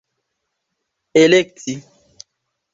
[1.21, 1.75] elekti